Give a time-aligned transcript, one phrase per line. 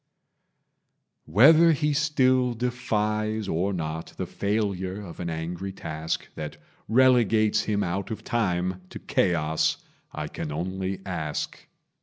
[1.27, 7.83] Whether he still defies or not The failure of an angry task That relegates him
[7.83, 9.77] out of time To chaos,
[10.11, 11.67] I can only ask.